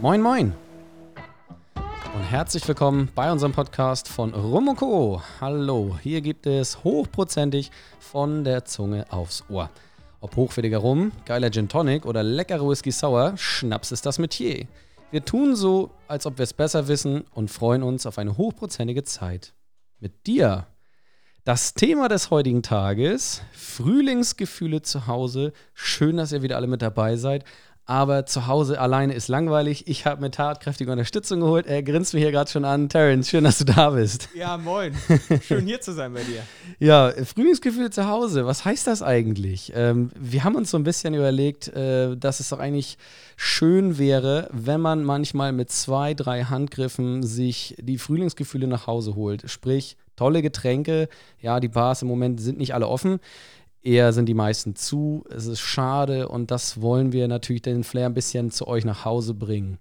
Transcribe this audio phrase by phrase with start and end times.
[0.00, 0.52] Moin, moin.
[2.14, 5.20] Und herzlich willkommen bei unserem Podcast von Rum Co.
[5.40, 9.70] Hallo, hier gibt es hochprozentig von der Zunge aufs Ohr.
[10.20, 14.68] Ob hochwertiger Rum, geiler Gin Tonic oder leckerer Whisky Sour, Schnaps ist das Metier.
[15.10, 19.02] Wir tun so, als ob wir es besser wissen und freuen uns auf eine hochprozentige
[19.02, 19.52] Zeit.
[19.98, 20.68] Mit dir.
[21.42, 25.52] Das Thema des heutigen Tages: Frühlingsgefühle zu Hause.
[25.74, 27.44] Schön, dass ihr wieder alle mit dabei seid
[27.88, 29.88] aber zu Hause alleine ist langweilig.
[29.88, 31.66] Ich habe mir tatkräftige Unterstützung geholt.
[31.66, 32.90] Er grinst mich hier gerade schon an.
[32.90, 34.28] Terence, schön, dass du da bist.
[34.34, 34.94] Ja, moin.
[35.42, 36.42] Schön hier zu sein bei dir.
[36.78, 38.44] Ja, Frühlingsgefühle zu Hause.
[38.44, 39.72] Was heißt das eigentlich?
[39.74, 42.98] Ähm, wir haben uns so ein bisschen überlegt, äh, dass es doch eigentlich
[43.36, 49.50] schön wäre, wenn man manchmal mit zwei, drei Handgriffen sich die Frühlingsgefühle nach Hause holt.
[49.50, 51.08] Sprich, tolle Getränke.
[51.40, 53.18] Ja, die Bars im Moment sind nicht alle offen
[53.82, 55.24] eher sind die meisten zu.
[55.30, 59.04] Es ist schade und das wollen wir natürlich den Flair ein bisschen zu euch nach
[59.04, 59.78] Hause bringen.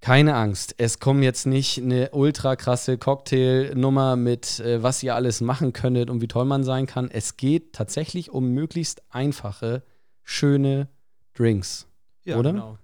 [0.00, 5.40] Keine Angst, es kommt jetzt nicht eine ultra krasse Cocktailnummer mit, äh, was ihr alles
[5.40, 7.08] machen könntet und wie toll man sein kann.
[7.08, 9.84] Es geht tatsächlich um möglichst einfache,
[10.24, 10.88] schöne
[11.34, 11.86] Drinks.
[12.24, 12.50] Ja, oder?
[12.52, 12.78] genau.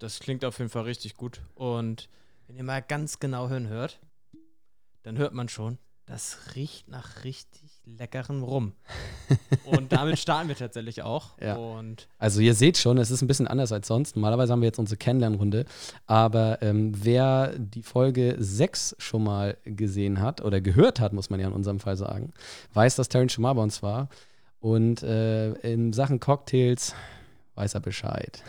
[0.00, 1.42] Das klingt auf jeden Fall richtig gut.
[1.54, 2.08] Und
[2.48, 4.00] wenn ihr mal ganz genau hören hört,
[5.04, 8.72] dann hört man schon, das riecht nach richtig leckerem Rum.
[9.64, 11.38] und damit starten wir tatsächlich auch.
[11.40, 11.56] Ja.
[11.56, 14.16] Und Also ihr seht schon, es ist ein bisschen anders als sonst.
[14.16, 15.64] Normalerweise haben wir jetzt unsere Kennenlernrunde.
[16.06, 21.40] Aber ähm, wer die Folge 6 schon mal gesehen hat oder gehört hat, muss man
[21.40, 22.32] ja in unserem Fall sagen,
[22.72, 24.08] weiß, dass Terence schon mal bei uns war.
[24.60, 26.94] Und äh, in Sachen Cocktails
[27.54, 28.42] weiß er Bescheid.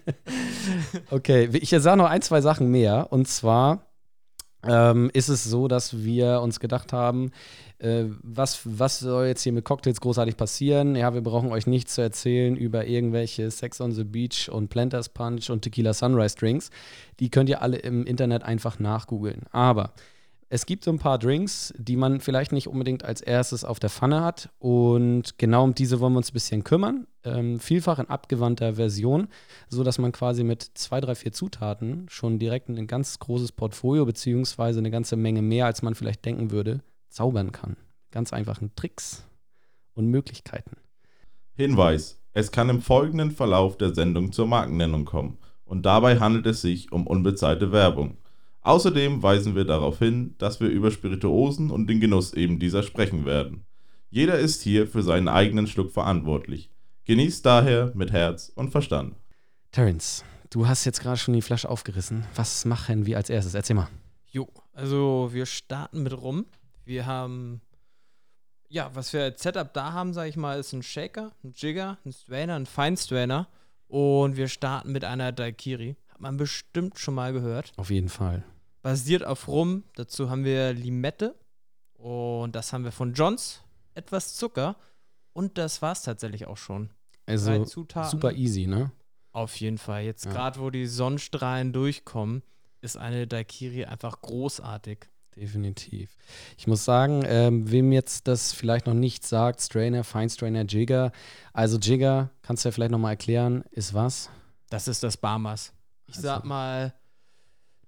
[1.10, 3.08] okay, ich sage noch ein, zwei Sachen mehr.
[3.10, 3.86] Und zwar
[4.66, 7.32] ähm, ist es so, dass wir uns gedacht haben,
[7.80, 10.96] äh, was, was soll jetzt hier mit Cocktails großartig passieren?
[10.96, 15.08] Ja, wir brauchen euch nichts zu erzählen über irgendwelche Sex on the Beach und Planters
[15.08, 16.70] Punch und Tequila Sunrise Drinks.
[17.20, 19.42] Die könnt ihr alle im Internet einfach nachgoogeln.
[19.50, 19.94] Aber
[20.52, 23.88] es gibt so ein paar Drinks, die man vielleicht nicht unbedingt als erstes auf der
[23.88, 24.50] Pfanne hat.
[24.58, 27.06] Und genau um diese wollen wir uns ein bisschen kümmern.
[27.22, 29.28] Ähm, vielfach in abgewandter Version,
[29.68, 34.04] so dass man quasi mit zwei, drei, vier Zutaten schon direkt ein ganz großes Portfolio
[34.04, 36.80] beziehungsweise eine ganze Menge mehr, als man vielleicht denken würde,
[37.10, 37.76] zaubern kann.
[38.10, 39.24] Ganz einfachen Tricks
[39.94, 40.76] und Möglichkeiten.
[41.54, 46.62] Hinweis: Es kann im folgenden Verlauf der Sendung zur Markennennung kommen und dabei handelt es
[46.62, 48.16] sich um unbezahlte Werbung.
[48.62, 53.24] Außerdem weisen wir darauf hin, dass wir über Spirituosen und den Genuss eben dieser sprechen
[53.24, 53.64] werden.
[54.10, 56.70] Jeder ist hier für seinen eigenen Schluck verantwortlich.
[57.04, 59.14] Genießt daher mit Herz und Verstand.
[59.70, 62.26] Terence, du hast jetzt gerade schon die Flasche aufgerissen.
[62.34, 63.54] Was machen wir als erstes?
[63.54, 63.88] Erzähl mal.
[64.30, 66.46] jo, also wir starten mit Rum.
[66.90, 67.60] Wir haben,
[68.68, 71.98] ja, was wir als Setup da haben, sage ich mal, ist ein Shaker, ein Jigger,
[72.04, 73.46] ein Strainer, ein Feinstrainer.
[73.86, 75.94] Und wir starten mit einer Daiquiri.
[76.08, 77.72] Hat man bestimmt schon mal gehört.
[77.76, 78.42] Auf jeden Fall.
[78.82, 79.84] basiert auf Rum.
[79.94, 81.36] Dazu haben wir Limette
[81.92, 83.62] und das haben wir von Johns.
[83.94, 84.74] Etwas Zucker
[85.32, 86.90] und das war es tatsächlich auch schon.
[87.24, 88.90] Also super easy, ne?
[89.30, 90.02] Auf jeden Fall.
[90.02, 90.32] Jetzt Ja.
[90.32, 92.42] gerade, wo die Sonnenstrahlen durchkommen,
[92.80, 95.06] ist eine Daiquiri einfach großartig.
[95.36, 96.10] Definitiv.
[96.58, 101.12] Ich muss sagen, ähm, wem jetzt das vielleicht noch nicht sagt, Strainer, Feinstrainer, Jigger.
[101.52, 104.28] Also Jigger, kannst du ja vielleicht nochmal erklären, ist was?
[104.68, 105.72] Das ist das Barmaß.
[106.06, 106.92] Ich Also- sag mal,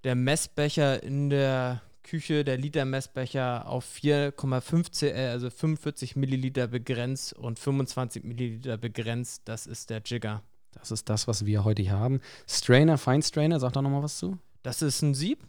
[0.05, 7.59] der Messbecher in der Küche, der Liter-Messbecher auf 4,5 cl, also 45 Milliliter begrenzt und
[7.59, 10.43] 25 Milliliter begrenzt, das ist der Jigger.
[10.73, 12.21] Das ist das, was wir heute hier haben.
[12.49, 14.39] Strainer, Feinstrainer, sag doch nochmal was zu.
[14.63, 15.45] Das ist ein Sieb.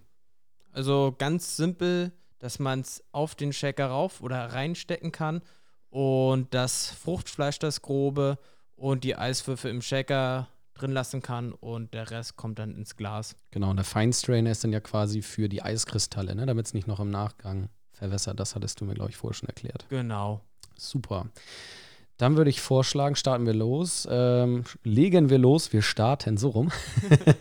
[0.74, 5.42] Also ganz simpel, dass man es auf den Shaker rauf oder reinstecken kann
[5.90, 8.38] und das Fruchtfleisch, das grobe
[8.76, 13.36] und die Eiswürfel im Shaker drin lassen kann und der Rest kommt dann ins Glas.
[13.52, 16.48] Genau, und der Feinstrainer ist dann ja quasi für die Eiskristalle, ne?
[16.48, 18.40] damit es nicht noch im Nachgang verwässert.
[18.40, 19.86] Das hattest du mir, glaube ich, vorher schon erklärt.
[19.90, 20.42] Genau.
[20.76, 21.28] Super.
[22.18, 24.08] Dann würde ich vorschlagen, starten wir los.
[24.10, 26.72] Ähm, legen wir los, wir starten so rum.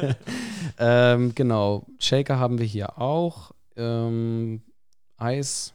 [0.79, 3.53] ähm, genau, Shaker haben wir hier auch.
[3.77, 4.63] Ähm,
[5.19, 5.75] Eis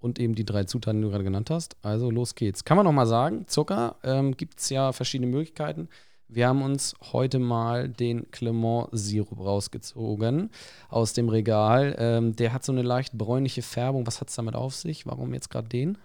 [0.00, 1.76] und eben die drei Zutaten, die du gerade genannt hast.
[1.82, 2.64] Also los geht's.
[2.64, 5.88] Kann man noch mal sagen, Zucker ähm, gibt es ja verschiedene Möglichkeiten.
[6.28, 10.50] Wir haben uns heute mal den Clement-Sirup rausgezogen
[10.88, 11.94] aus dem Regal.
[11.98, 14.06] Ähm, der hat so eine leicht bräunliche Färbung.
[14.06, 15.06] Was hat es damit auf sich?
[15.06, 15.98] Warum jetzt gerade den?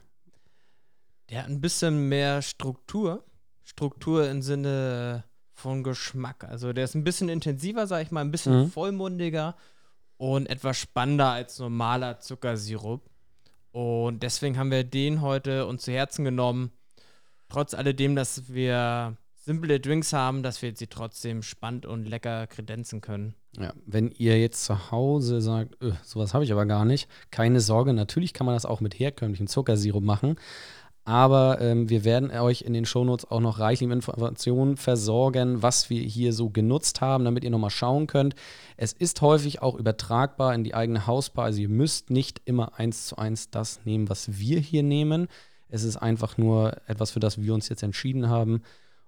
[1.32, 3.24] Der hat ein bisschen mehr Struktur.
[3.64, 5.24] Struktur im Sinne
[5.54, 6.44] von Geschmack.
[6.44, 8.72] Also der ist ein bisschen intensiver, sag ich mal, ein bisschen Mhm.
[8.72, 9.56] vollmundiger
[10.18, 13.10] und etwas spannender als normaler Zuckersirup.
[13.72, 16.72] Und deswegen haben wir den heute uns zu Herzen genommen.
[17.48, 23.00] Trotz alledem, dass wir simple Drinks haben, dass wir sie trotzdem spannend und lecker kredenzen
[23.02, 23.36] können.
[23.58, 27.60] Ja, wenn ihr jetzt zu Hause sagt, öh, sowas habe ich aber gar nicht, keine
[27.60, 30.36] Sorge, natürlich kann man das auch mit herkömmlichem Zuckersirup machen.
[31.12, 35.90] Aber ähm, wir werden euch in den Shownotes auch noch reichlich mit Informationen versorgen, was
[35.90, 38.34] wir hier so genutzt haben, damit ihr nochmal schauen könnt.
[38.78, 41.44] Es ist häufig auch übertragbar in die eigene Hausbar.
[41.44, 45.28] Also ihr müsst nicht immer eins zu eins das nehmen, was wir hier nehmen.
[45.68, 48.62] Es ist einfach nur etwas, für das wir uns jetzt entschieden haben.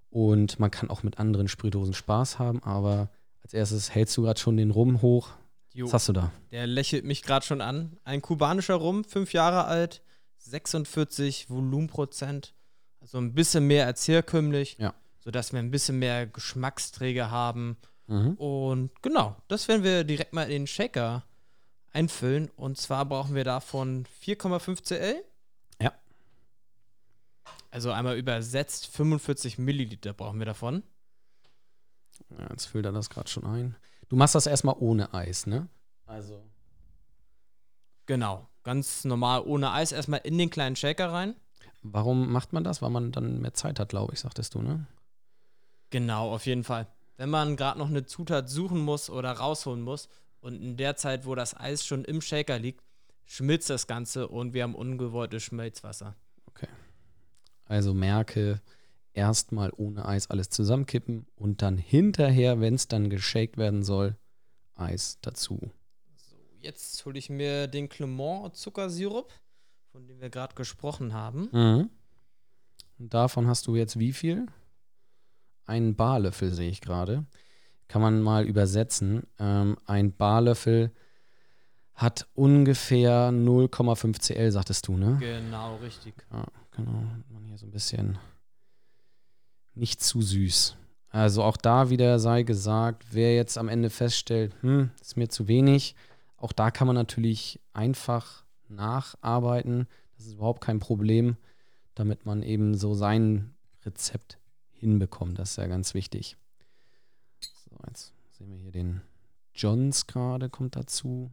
[0.10, 2.62] Und man kann auch mit anderen Sprühdosen Spaß haben.
[2.64, 3.12] Aber
[3.44, 5.30] als erstes hältst du gerade schon den Rum hoch.
[5.72, 6.32] Jo, Was hast du da?
[6.52, 7.96] der lächelt mich gerade schon an.
[8.04, 10.02] Ein kubanischer Rum, fünf Jahre alt,
[10.44, 12.54] 46 Volumenprozent.
[13.02, 14.78] Also ein bisschen mehr als herkömmlich.
[14.78, 14.94] Ja.
[15.20, 17.78] Sodass wir ein bisschen mehr Geschmacksträger haben.
[18.08, 18.34] Mhm.
[18.36, 21.24] Und genau, das werden wir direkt mal in den Shaker
[21.92, 22.50] einfüllen.
[22.56, 25.24] Und zwar brauchen wir davon 4,5 CL.
[25.82, 25.94] Ja.
[27.72, 30.84] Also einmal übersetzt 45 Milliliter brauchen wir davon.
[32.30, 33.76] Ja, jetzt füllt er das gerade schon ein.
[34.10, 35.68] Du machst das erstmal ohne Eis, ne?
[36.06, 36.44] Also.
[38.06, 41.36] Genau, ganz normal ohne Eis erstmal in den kleinen Shaker rein.
[41.82, 42.82] Warum macht man das?
[42.82, 44.88] Weil man dann mehr Zeit hat, glaube ich, sagtest du, ne?
[45.90, 46.88] Genau, auf jeden Fall.
[47.18, 51.26] Wenn man gerade noch eine Zutat suchen muss oder rausholen muss und in der Zeit,
[51.26, 52.84] wo das Eis schon im Shaker liegt,
[53.26, 56.16] schmilzt das Ganze und wir haben ungewolltes Schmelzwasser.
[57.66, 58.62] Also merke,
[59.14, 64.18] erstmal ohne Eis alles zusammenkippen und dann hinterher, wenn es dann geshakt werden soll,
[64.76, 65.72] Eis dazu.
[66.64, 69.34] Jetzt hole ich mir den Clement Zuckersirup,
[69.92, 71.50] von dem wir gerade gesprochen haben.
[71.52, 71.90] Mhm.
[73.00, 74.46] Und davon hast du jetzt wie viel?
[75.66, 77.26] Einen Barlöffel sehe ich gerade.
[77.90, 79.28] Kann man mal übersetzen.
[79.40, 80.92] Ähm, ein Barlöffel
[81.96, 85.18] hat ungefähr 0,5 CL, sagtest du, ne?
[85.20, 86.14] Genau, richtig.
[86.32, 87.04] Ja, genau.
[87.30, 88.18] Man hier so ein bisschen
[89.76, 90.78] nicht zu süß.
[91.10, 95.50] Also auch da wieder sei gesagt, wer jetzt am Ende feststellt, hm, ist mir zu
[95.50, 95.96] wenig,
[96.44, 99.88] auch da kann man natürlich einfach nacharbeiten.
[100.18, 101.38] Das ist überhaupt kein Problem,
[101.96, 103.54] damit man eben so sein
[103.86, 104.40] Rezept
[104.72, 105.40] hinbekommt.
[105.40, 106.36] Das ist ja ganz wichtig.
[107.40, 109.02] So, jetzt sehen wir hier den
[109.56, 111.32] Johns gerade, kommt dazu.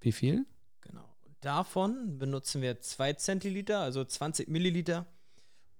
[0.00, 0.46] Wie viel?
[0.82, 1.04] Genau.
[1.40, 5.06] Davon benutzen wir 2 Zentiliter, also 20 Milliliter.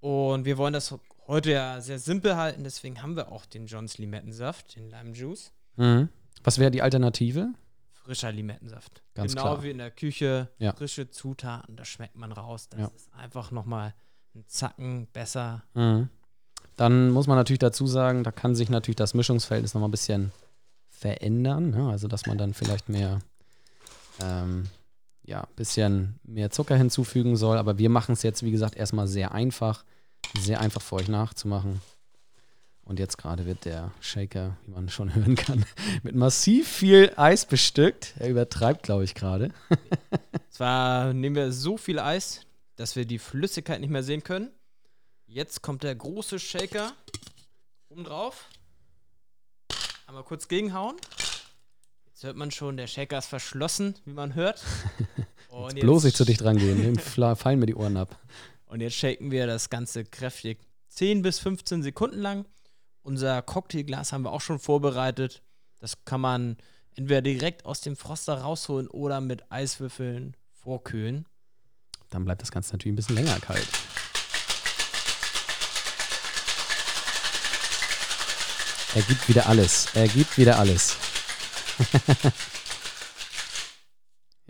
[0.00, 0.99] Und wir wollen das
[1.29, 5.53] heute ja sehr simpel halten, deswegen haben wir auch den Johns Limettensaft, den Lime Juice.
[5.77, 6.09] Mhm.
[6.43, 7.53] Was wäre die Alternative?
[8.05, 9.03] Frischer Limettensaft.
[9.15, 9.63] Ganz genau klar.
[9.63, 10.73] wie in der Küche, Ja.
[10.73, 12.69] frische Zutaten, das schmeckt man raus.
[12.69, 12.87] Das Ja.
[12.95, 13.95] ist einfach nochmal
[14.35, 15.63] ein Zacken besser.
[15.75, 16.09] Mhm.
[16.77, 20.33] Dann muss man natürlich dazu sagen, da kann sich natürlich das Mischungsverhältnis nochmal ein bisschen
[20.89, 21.71] verändern.
[21.71, 21.89] Ne?
[21.91, 23.21] Also, dass man dann vielleicht mehr,
[24.21, 24.69] ähm,
[25.25, 27.59] ja, ein bisschen mehr Zucker hinzufügen soll.
[27.59, 29.85] Aber wir machen es jetzt, wie gesagt, erstmal sehr einfach.
[30.41, 31.81] Sehr einfach für euch nachzumachen.
[32.84, 35.64] Und jetzt gerade wird der Shaker, wie man schon hören kann,
[36.02, 38.14] mit massiv viel Eis bestückt.
[38.19, 39.50] Er übertreibt, glaube ich, gerade.
[40.50, 42.40] Zwar nehmen wir so viel Eis,
[42.76, 44.50] dass wir die Flüssigkeit nicht mehr sehen können.
[45.26, 46.93] Jetzt kommt der große Shaker
[47.88, 48.49] oben drauf.
[50.06, 50.96] Einmal kurz gegenhauen.
[52.06, 54.62] Jetzt hört man schon, der Shaker ist verschlossen, wie man hört.
[55.49, 58.19] Und Bloß nicht zu dicht dran gehen, dann fla- fallen mir die Ohren ab.
[58.67, 60.58] Und jetzt shaken wir das Ganze kräftig
[60.88, 62.46] 10 bis 15 Sekunden lang.
[63.03, 65.43] Unser Cocktailglas haben wir auch schon vorbereitet.
[65.81, 66.56] Das kann man
[66.94, 71.27] entweder direkt aus dem Froster rausholen oder mit Eiswürfeln vorkühlen.
[72.11, 73.67] Dann bleibt das Ganze natürlich ein bisschen länger kalt.
[78.94, 79.89] Er gibt wieder alles.
[79.94, 80.97] Er gibt wieder alles.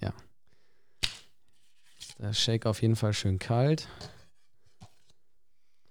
[0.00, 0.12] ja.
[2.18, 3.88] Der Shake auf jeden Fall schön kalt.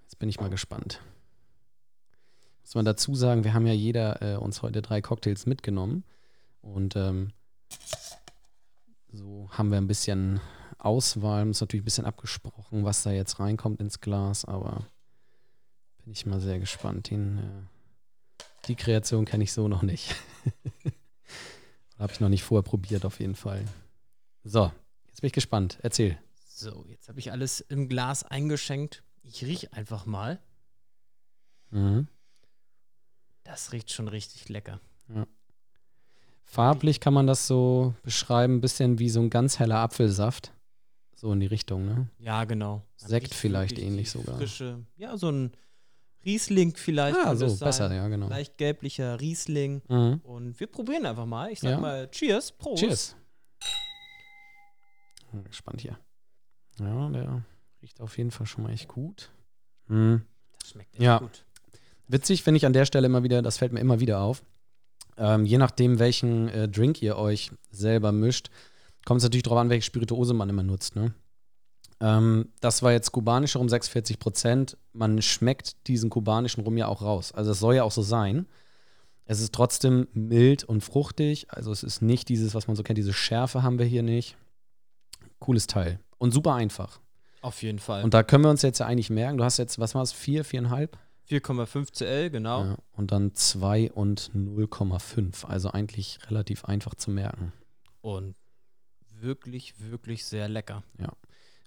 [0.02, 1.02] Jetzt bin ich mal gespannt.
[2.72, 6.06] Muss man dazu sagen, wir haben ja jeder äh, uns heute drei Cocktails mitgenommen.
[6.62, 7.34] Und ähm,
[9.12, 10.40] so haben wir ein bisschen
[10.78, 14.88] Auswahl, uns natürlich ein bisschen abgesprochen, was da jetzt reinkommt ins Glas, aber
[15.98, 17.10] bin ich mal sehr gespannt.
[17.10, 20.16] Den, äh, die Kreation kenne ich so noch nicht.
[22.00, 23.66] Habe ich noch nicht vorher probiert, auf jeden Fall.
[24.46, 24.72] So,
[25.08, 25.78] jetzt bin ich gespannt.
[25.82, 26.18] Erzähl.
[26.48, 29.04] So, jetzt habe ich alles im Glas eingeschenkt.
[29.24, 30.40] Ich rieche einfach mal.
[31.72, 32.08] Mhm.
[33.52, 34.80] Das riecht schon richtig lecker.
[36.46, 40.54] Farblich kann man das so beschreiben, ein bisschen wie so ein ganz heller Apfelsaft.
[41.16, 42.08] So in die Richtung, ne?
[42.18, 42.78] Ja, genau.
[43.02, 44.38] Man Sekt vielleicht ähnlich sogar.
[44.38, 45.52] Frische, ja, so ein
[46.24, 47.18] Riesling vielleicht.
[47.18, 47.66] Ah, so, es sein.
[47.68, 48.30] besser, ja, genau.
[48.30, 49.82] Leicht gelblicher Riesling.
[49.90, 50.22] Mhm.
[50.24, 51.52] Und wir probieren einfach mal.
[51.52, 51.80] Ich sag Ja.
[51.80, 52.80] mal Cheers, Prost.
[52.82, 53.16] Cheers.
[55.34, 56.00] Bin Gespannt hier.
[56.80, 57.44] Ja, der
[57.82, 59.30] riecht auf jeden Fall schon mal echt gut.
[59.88, 60.24] Mhm.
[60.60, 61.18] Das schmeckt echt Ja.
[61.20, 61.44] gut.
[62.12, 64.44] Witzig finde ich an der Stelle immer wieder, das fällt mir immer wieder auf.
[65.18, 68.50] Ähm, je nachdem, welchen äh, Drink ihr euch selber mischt,
[69.06, 70.96] kommt es natürlich darauf an, welche Spirituose man immer nutzt.
[70.96, 71.14] Ne?
[72.02, 74.78] Ähm, das war jetzt kubanischer Rum 46 Prozent.
[74.92, 77.32] Man schmeckt diesen kubanischen Rum ja auch raus.
[77.32, 78.48] Also es soll ja auch so sein.
[79.26, 81.48] Es ist trotzdem mild und fruchtig.
[81.50, 84.36] Also es ist nicht dieses, was man so kennt, diese Schärfe haben wir hier nicht.
[85.40, 86.00] Cooles Teil.
[86.18, 87.00] Und super einfach.
[87.42, 88.04] Auf jeden Fall.
[88.04, 90.12] Und da können wir uns jetzt ja eigentlich merken, du hast jetzt, was war es,
[90.12, 90.90] 4, 4,5?
[91.30, 92.64] 4,5 CL, genau.
[92.64, 95.46] Ja, und dann 2 und 0,5.
[95.46, 97.54] Also eigentlich relativ einfach zu merken.
[98.02, 98.36] Und
[99.20, 100.84] wirklich, wirklich sehr lecker.
[101.00, 101.14] Ja.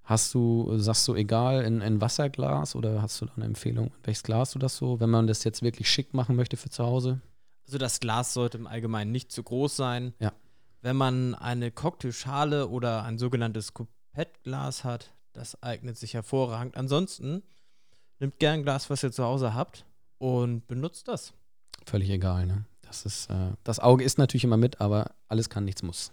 [0.04, 3.86] Hast du, sagst du, egal, in, in Wasserglas oder hast du da eine Empfehlung?
[3.86, 6.68] In welches Glas du das so, wenn man das jetzt wirklich schick machen möchte für
[6.68, 7.20] zu Hause?
[7.66, 10.12] Also das Glas sollte im Allgemeinen nicht zu groß sein.
[10.18, 10.32] Ja.
[10.82, 16.76] Wenn man eine Cocktailschale oder ein sogenanntes Coupettglas hat, das eignet sich hervorragend.
[16.76, 17.42] Ansonsten
[18.24, 19.84] nimmt gern ein Glas, was ihr zu Hause habt
[20.18, 21.34] und benutzt das.
[21.84, 22.64] Völlig egal, ne?
[22.80, 26.10] Das ist, äh, das Auge ist natürlich immer mit, aber alles kann, nichts muss.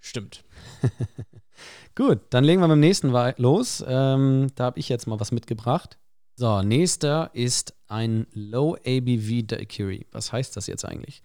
[0.00, 0.42] Stimmt.
[1.94, 3.84] Gut, dann legen wir mit dem nächsten los.
[3.86, 5.98] Ähm, da habe ich jetzt mal was mitgebracht.
[6.36, 10.06] So, nächster ist ein Low ABV Daiquiri.
[10.12, 11.22] Was heißt das jetzt eigentlich?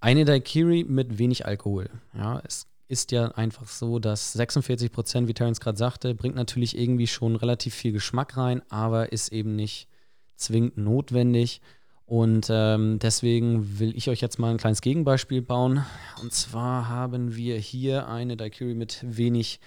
[0.00, 1.90] Eine Daiquiri mit wenig Alkohol.
[2.14, 6.78] Ja, es ist ja einfach so, dass 46 Prozent, wie Terence gerade sagte, bringt natürlich
[6.78, 9.88] irgendwie schon relativ viel Geschmack rein, aber ist eben nicht
[10.36, 11.60] zwingend notwendig.
[12.06, 15.84] Und ähm, deswegen will ich euch jetzt mal ein kleines Gegenbeispiel bauen.
[16.20, 19.60] Und zwar haben wir hier eine Daiquiri mit wenig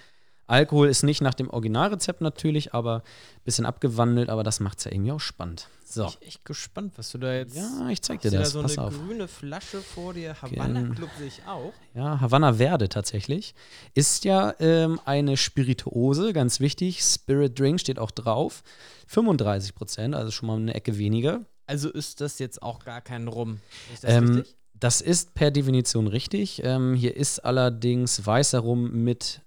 [0.47, 0.87] Alkohol.
[0.87, 2.97] Ist nicht nach dem Originalrezept natürlich, aber
[3.35, 5.67] ein bisschen abgewandelt, aber das macht es ja irgendwie auch spannend.
[5.85, 6.05] So.
[6.07, 7.55] Ich bin echt gespannt, was du da jetzt.
[7.55, 8.51] Ja, ich zeig dir du da das.
[8.51, 8.93] so Pass eine auf.
[8.97, 10.35] grüne Flasche vor dir.
[10.41, 11.71] Havanna Gen- Club sehe ich auch.
[11.93, 13.55] Ja, Havanna Verde tatsächlich.
[13.93, 17.01] Ist ja ähm, eine Spirituose, ganz wichtig.
[17.03, 18.63] Spirit Drink steht auch drauf.
[19.07, 21.41] 35 Prozent, also schon mal eine Ecke weniger.
[21.65, 23.59] Also ist das jetzt auch gar kein Rum.
[23.93, 24.55] Ist das Ähm, richtig?
[24.79, 26.61] Das ist per Definition richtig.
[26.63, 29.41] Ähm, hier ist allerdings weißer Rum mit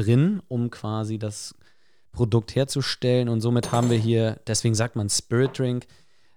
[0.00, 1.54] drin, um quasi das
[2.12, 3.28] Produkt herzustellen.
[3.28, 5.86] Und somit haben wir hier, deswegen sagt man Spirit Drink,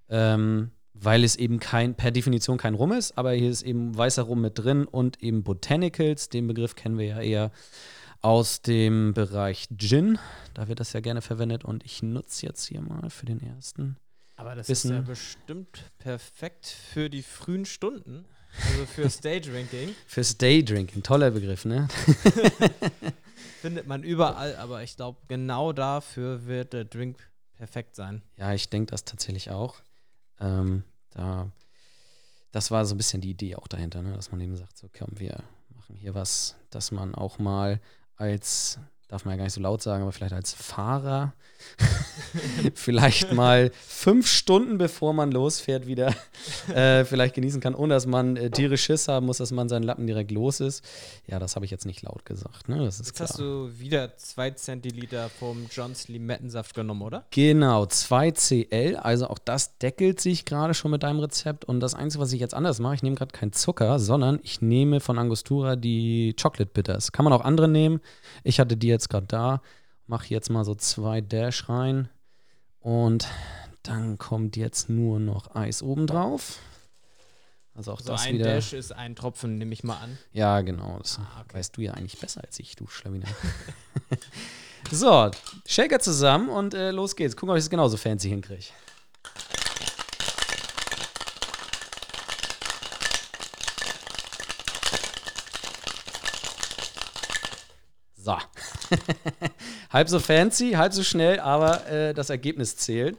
[0.09, 4.23] ähm, weil es eben kein, per Definition kein Rum ist, aber hier ist eben weißer
[4.23, 6.29] Rum mit drin und eben Botanicals.
[6.29, 7.51] Den Begriff kennen wir ja eher
[8.21, 10.17] aus dem Bereich Gin.
[10.53, 11.65] Da wird das ja gerne verwendet.
[11.65, 13.97] Und ich nutze jetzt hier mal für den ersten.
[14.37, 18.25] Aber das Wissen- ist ja bestimmt perfekt für die frühen Stunden.
[18.69, 19.95] Also fürs Daydrinking.
[20.07, 21.03] Fürs Daydrinking.
[21.03, 21.87] Toller Begriff, ne?
[23.61, 27.17] Findet man überall, aber ich glaube, genau dafür wird der Drink
[27.55, 28.21] perfekt sein.
[28.37, 29.81] Ja, ich denke das tatsächlich auch.
[30.39, 31.49] Ähm, da,
[32.51, 34.13] das war so ein bisschen die Idee auch dahinter, ne?
[34.13, 35.43] dass man eben sagt, so komm, wir
[35.75, 37.79] machen hier was, dass man auch mal
[38.17, 38.79] als,
[39.13, 41.33] darf man ja gar nicht so laut sagen, aber vielleicht als Fahrer
[42.73, 46.13] vielleicht mal fünf Stunden bevor man losfährt wieder
[46.73, 49.83] äh, vielleicht genießen kann, ohne dass man äh, tierisch Schiss haben muss, dass man seinen
[49.83, 50.83] Lappen direkt los ist.
[51.27, 52.79] Ja, das habe ich jetzt nicht laut gesagt, ne?
[52.79, 53.29] das ist Jetzt klar.
[53.29, 57.25] hast du wieder zwei Zentiliter vom Johns Limettensaft genommen, oder?
[57.31, 61.65] Genau, 2CL, also auch das deckelt sich gerade schon mit deinem Rezept.
[61.65, 64.61] Und das Einzige, was ich jetzt anders mache, ich nehme gerade keinen Zucker, sondern ich
[64.61, 67.11] nehme von Angostura die Chocolate Bitters.
[67.11, 68.01] Kann man auch andere nehmen.
[68.43, 69.61] Ich hatte die jetzt gerade da.
[70.07, 72.09] Mache jetzt mal so zwei Dash rein.
[72.79, 73.27] Und
[73.83, 76.59] dann kommt jetzt nur noch Eis obendrauf.
[77.75, 78.45] Also auch So das ein wieder.
[78.45, 80.17] Dash ist ein Tropfen, nehme ich mal an.
[80.31, 80.97] Ja, genau.
[80.99, 81.57] Das Ah, okay.
[81.57, 83.27] weißt du ja eigentlich besser als ich, du Schlawiner.
[84.91, 85.31] so,
[85.65, 87.35] Shaker zusammen und äh, los geht's.
[87.35, 88.65] Gucken, ob ich es genauso fancy hinkriege.
[98.23, 98.37] So.
[99.89, 103.17] halb so fancy, halb so schnell, aber äh, das Ergebnis zählt.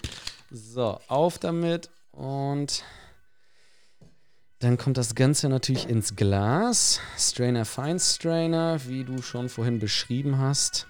[0.51, 2.83] So, auf damit und
[4.61, 7.01] dann kommt das Ganze natürlich ins Glas.
[7.19, 10.87] Strainer Fine Strainer, wie du schon vorhin beschrieben hast.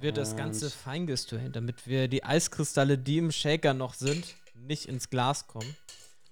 [0.00, 4.34] Wird das Und- Ganze fein gestöhnt, damit wir die Eiskristalle, die im Shaker noch sind,
[4.56, 5.76] nicht ins Glas kommen.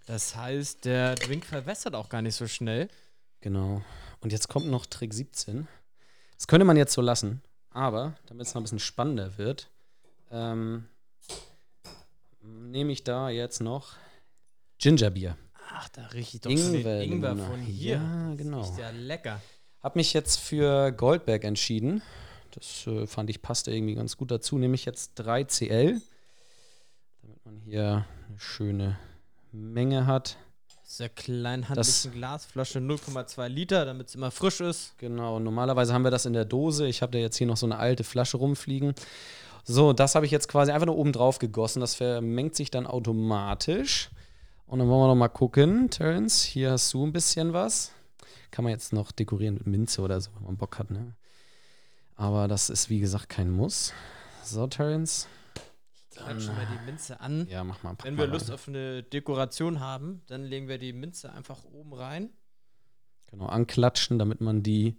[0.07, 2.88] Das heißt, der Drink verwässert auch gar nicht so schnell.
[3.40, 3.83] Genau.
[4.21, 5.69] Und jetzt kommt noch Trick 17.
[6.41, 9.69] Das könnte man jetzt so lassen, aber damit es noch ein bisschen spannender wird,
[10.31, 10.87] ähm,
[12.41, 13.93] nehme ich da jetzt noch
[14.79, 15.37] Gingerbier.
[15.75, 17.47] Ach, da rieche ich doch schon Ingwer, Ingwer Luna.
[17.47, 17.97] von hier.
[17.97, 18.63] Ja, Das genau.
[18.63, 19.43] Riecht ja lecker.
[19.83, 22.01] Hab mich jetzt für Goldberg entschieden.
[22.53, 24.57] Das äh, fand ich passte irgendwie ganz gut dazu.
[24.57, 26.01] Nehme ich jetzt 3 CL,
[27.21, 28.99] damit man hier eine schöne
[29.53, 30.39] Menge hat.
[30.93, 34.99] Sehr kleinhandlichen Glasflasche, 0,2 Liter, damit es immer frisch ist.
[34.99, 36.89] Genau, normalerweise haben wir das in der Dose.
[36.89, 38.97] Ich habe da jetzt hier noch so eine alte Flasche rumfliegen.
[39.63, 41.79] So, das habe ich jetzt quasi einfach nur oben drauf gegossen.
[41.79, 44.11] Das vermengt sich dann automatisch.
[44.67, 46.43] Und dann wollen wir noch mal gucken, Terence.
[46.43, 47.93] Hier hast du ein bisschen was.
[48.51, 51.15] Kann man jetzt noch dekorieren mit Minze oder so, wenn man Bock hat, ne?
[52.17, 53.93] Aber das ist, wie gesagt, kein Muss.
[54.43, 55.29] So, Terence.
[56.25, 57.47] Klatsch schon mal die Minze an.
[57.49, 57.97] Ja, mach mal.
[58.03, 58.55] Wenn mal wir Lust rein.
[58.55, 62.31] auf eine Dekoration haben, dann legen wir die Minze einfach oben rein.
[63.27, 64.97] Genau, anklatschen, damit man die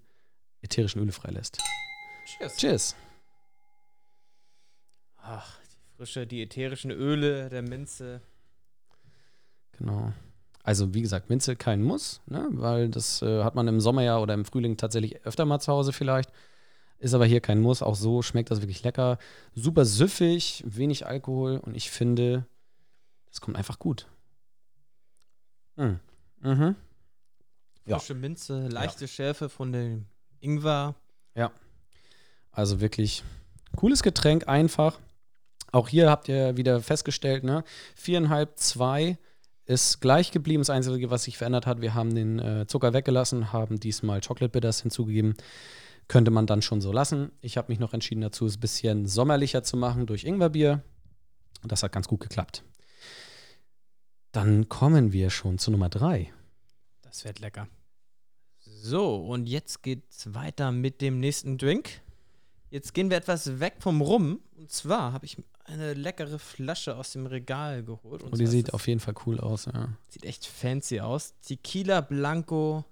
[0.61, 1.61] ätherischen Öle freilässt.
[2.25, 2.57] Cheers.
[2.57, 2.95] Cheers.
[5.17, 8.21] Ach, die frische, die ätherischen Öle der Minze.
[9.77, 10.13] Genau.
[10.63, 12.47] Also, wie gesagt, Minze kein Muss, ne?
[12.51, 15.71] weil das äh, hat man im Sommer ja oder im Frühling tatsächlich öfter mal zu
[15.71, 16.31] Hause vielleicht.
[17.01, 17.81] Ist aber hier kein Muss.
[17.81, 19.17] Auch so schmeckt das wirklich lecker.
[19.55, 22.45] Super süffig, wenig Alkohol und ich finde,
[23.27, 24.05] das kommt einfach gut.
[25.77, 25.99] Mhm.
[26.41, 26.75] Mhm.
[27.87, 27.97] Ja.
[27.97, 30.05] Frische Minze, leichte Schärfe von dem
[30.41, 30.93] Ingwer.
[32.51, 33.23] Also wirklich
[33.75, 34.99] cooles Getränk, einfach.
[35.71, 37.63] Auch hier habt ihr wieder festgestellt, ne?
[37.95, 39.17] Viereinhalb, zwei
[39.65, 40.61] ist gleich geblieben.
[40.61, 44.49] Das Einzige, was sich verändert hat, wir haben den äh, Zucker weggelassen, haben diesmal Chocolate
[44.49, 45.35] Bitters hinzugegeben.
[46.11, 47.31] Könnte man dann schon so lassen.
[47.39, 50.83] Ich habe mich noch entschieden dazu, es ein bisschen sommerlicher zu machen durch Ingwerbier.
[51.63, 52.65] Und das hat ganz gut geklappt.
[54.33, 56.33] Dann kommen wir schon zu Nummer drei.
[57.01, 57.69] Das wird lecker.
[58.59, 62.01] So, und jetzt geht's weiter mit dem nächsten Drink.
[62.69, 64.41] Jetzt gehen wir etwas weg vom Rum.
[64.57, 68.21] Und zwar habe ich eine leckere Flasche aus dem Regal geholt.
[68.21, 69.87] Und die zwar sieht ist auf jeden Fall cool aus, ja.
[70.09, 71.35] sieht echt fancy aus.
[71.39, 72.83] Tequila Blanco,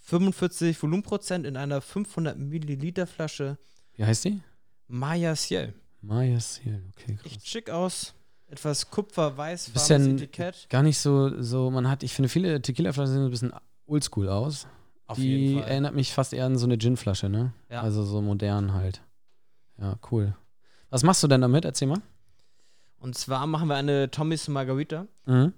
[0.00, 3.58] 45 Volumenprozent in einer 500 Milliliter Flasche.
[3.94, 4.40] Wie heißt die?
[4.88, 5.74] Maya Ciel.
[6.00, 7.26] Maya Seal, okay, krass.
[7.32, 8.14] Echt schick aus.
[8.48, 10.66] Etwas kupferweiß Bisschen- Etikett.
[10.70, 13.52] Gar nicht so, so, man hat, ich finde, viele Tequila-Flaschen sehen so ein bisschen
[13.86, 14.66] oldschool aus.
[15.06, 15.70] Auf die jeden Fall.
[15.70, 17.52] erinnert mich fast eher an so eine Gin-Flasche, ne?
[17.68, 17.82] Ja.
[17.82, 19.02] Also so modern halt.
[19.78, 20.34] Ja, cool.
[20.88, 21.64] Was machst du denn damit?
[21.64, 22.00] Erzähl mal.
[22.98, 25.06] Und zwar machen wir eine Tommy's Margarita.
[25.26, 25.52] Mhm.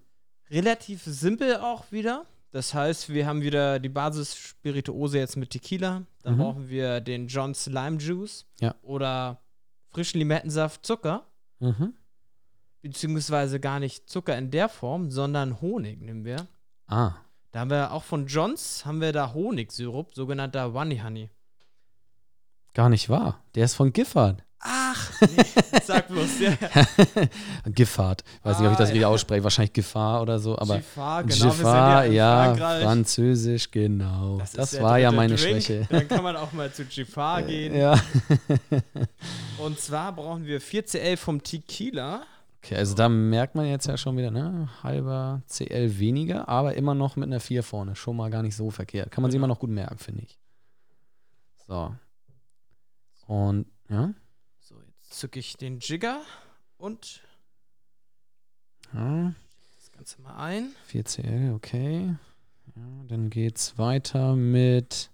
[0.51, 2.27] relativ simpel auch wieder.
[2.53, 6.03] Das heißt, wir haben wieder die Basis-Spirituose jetzt mit Tequila.
[6.23, 6.39] Dann Mhm.
[6.39, 8.75] brauchen wir den John's Lime Juice Ja.
[8.83, 9.41] oder
[9.89, 11.27] frischen Limettensaft, Zucker.
[11.61, 11.95] Mhm.
[12.83, 16.47] Beziehungsweise gar nicht Zucker in der Form, sondern Honig nehmen wir.
[16.87, 17.15] Ah,
[17.53, 21.31] Da haben wir auch von John's haben wir da Honigsirup, sogenannter Honey Honey.
[22.75, 23.43] gar nicht wahr.
[23.55, 24.43] Der ist von Giffard.
[25.23, 25.45] Nee,
[25.85, 26.53] sag bloß, ja.
[27.71, 28.23] Giffard.
[28.43, 29.09] Weiß nicht, ob ich das Ah, richtig ja.
[29.09, 29.45] ausspreche.
[29.45, 30.77] Wahrscheinlich Gefahr oder so, aber.
[30.77, 32.83] Giffard, genau, wir sind Giffard, ja, Frankreich.
[32.85, 34.39] Französisch, genau.
[34.55, 35.63] Das, der war ja meine Drink.
[35.63, 35.87] Schwäche.
[35.91, 37.75] Dann kann man auch mal zu Giffard gehen.
[37.75, 38.01] Ja.
[39.59, 42.23] Und zwar brauchen wir 4 CL vom Tequila.
[42.65, 44.69] Okay, also da merkt man jetzt ja schon wieder, ne?
[44.85, 47.97] Halber CL weniger, aber immer noch mit einer 4 vorne.
[47.97, 49.11] Schon mal gar nicht so verkehrt.
[49.11, 49.47] Kann man sich Genau.
[49.47, 50.39] immer noch gut merken, finde ich.
[51.67, 51.93] So.
[53.27, 54.11] Und, ja.
[55.13, 56.23] Zücke ich den Jigger
[56.79, 57.23] und
[58.95, 59.35] ja
[59.77, 60.75] das Ganze mal ein.
[60.87, 62.17] 4 CL, okay.
[62.75, 65.11] Ja, dann geht's weiter mit,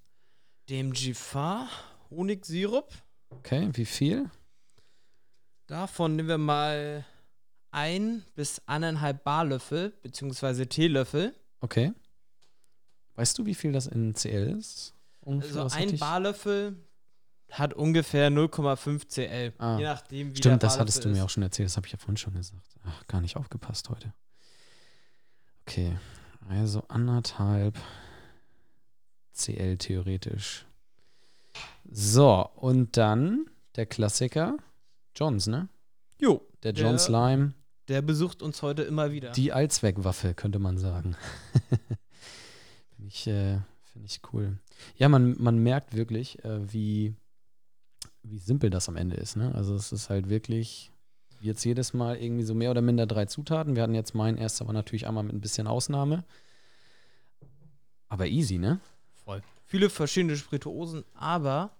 [0.68, 1.68] Dem Giffard
[2.10, 2.92] Honigsirup.
[3.30, 4.30] okay, wie viel?
[5.66, 7.04] Davon nehmen wir mal
[7.72, 11.34] ein bis eineinhalb Barlöffel beziehungsweise Teelöffel.
[11.60, 11.92] Okay.
[13.16, 14.94] Weißt du, wie viel das in CL ist?
[15.20, 15.98] Ungefähr, Also ein?
[15.98, 16.76] Barlöffel
[17.50, 19.52] hat ungefähr 0,5 CL.
[19.58, 19.78] Ah.
[19.78, 21.68] Je nachdem, wie Stimmt, das hattest du mir auch schon erzählt.
[21.68, 22.62] Das habe ich ja vorhin schon gesagt.
[22.84, 24.12] Ach, gar nicht aufgepasst heute.
[25.66, 25.96] Okay,
[26.48, 27.78] also anderthalb
[29.34, 30.66] CL theoretisch.
[31.90, 34.56] So, und dann der Klassiker
[35.14, 35.68] Johns, ne?
[36.20, 37.54] Jo, Der Johns Lime,
[37.88, 39.30] der besucht uns heute immer wieder.
[39.32, 41.16] die Allzweckwaffe, könnte man sagen.
[42.96, 43.58] Finde ich, äh,
[43.92, 44.58] find ich cool.
[44.96, 47.14] Ja, man, man merkt wirklich, äh, wie,
[48.30, 49.36] wie simpel das am Ende ist.
[49.36, 49.54] Ne?
[49.54, 50.90] Also es ist halt wirklich
[51.40, 53.76] jetzt jedes Mal irgendwie so mehr oder minder drei Zutaten.
[53.76, 56.24] Wir hatten jetzt meinen erst, aber natürlich einmal mit ein bisschen Ausnahme.
[58.08, 58.80] Aber easy, ne?
[59.24, 59.42] Voll.
[59.66, 61.70] Viele verschiedene Spirituosen, aber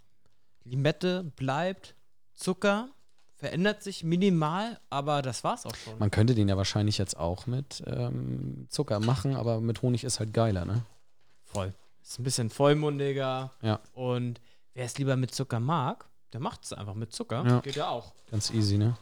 [0.65, 1.95] Limette bleibt,
[2.35, 2.91] Zucker
[3.35, 5.99] verändert sich minimal, aber das war's auch schon.
[5.99, 10.19] Man könnte den ja wahrscheinlich jetzt auch mit ähm, Zucker machen, aber mit Honig ist
[10.19, 10.83] halt geiler, ne?
[11.45, 11.73] Voll.
[12.03, 13.53] Ist ein bisschen vollmundiger.
[13.63, 13.81] Ja.
[13.93, 14.41] Und
[14.75, 17.45] wer es lieber mit Zucker mag, der macht es einfach mit Zucker.
[17.47, 17.61] Ja.
[17.61, 18.13] Geht ja auch.
[18.31, 18.97] Ganz easy, ne?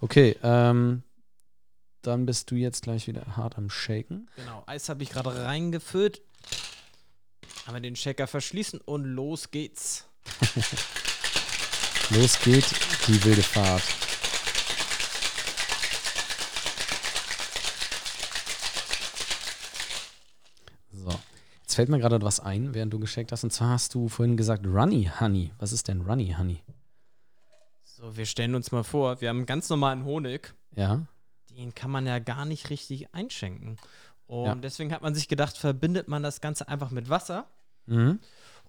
[0.00, 1.02] Okay, ähm,
[2.02, 4.28] dann bist du jetzt gleich wieder hart am Shaken.
[4.36, 4.62] Genau.
[4.66, 6.22] Eis habe ich gerade reingefüllt.
[7.66, 10.06] Haben wir den Shaker verschließen und los geht's.
[12.10, 12.66] Los geht
[13.08, 13.82] die wilde Fahrt.
[20.92, 21.18] So,
[21.74, 23.42] jetzt fällt mir gerade was ein, während du geschickt hast.
[23.42, 25.50] Und zwar hast du vorhin gesagt Runny Honey.
[25.58, 26.62] Was ist denn Runny Honey?
[27.82, 30.54] So So, wir stellen uns mal vor, wir haben einen ganz normalen Honig.
[30.76, 31.04] Ja.
[31.50, 33.76] Den kann man ja gar nicht richtig einschenken.
[34.28, 34.54] Und Ja.
[34.54, 37.48] deswegen hat man sich gedacht, verbindet man das Ganze einfach mit Wasser.
[37.86, 38.20] Mhm.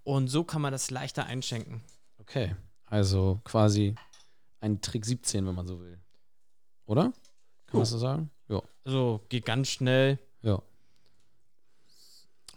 [0.03, 1.83] Und so kann man das leichter einschenken.
[2.17, 2.55] Okay.
[2.87, 3.93] Also quasi
[4.61, 5.99] ein Trick 17, wenn man so will.
[6.87, 7.13] Oder?
[7.67, 8.31] Kann man so sagen?
[8.47, 8.63] Ja.
[8.83, 10.17] Also geht ganz schnell.
[10.41, 10.59] Ja.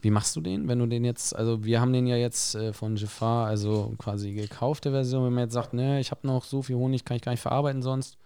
[0.01, 2.73] Wie machst du den, wenn du den jetzt, also wir haben den ja jetzt äh,
[2.73, 6.63] von Jafar, also quasi gekaufte Version, wenn man jetzt sagt, ne, ich habe noch so
[6.63, 8.17] viel Honig, kann ich gar nicht verarbeiten sonst.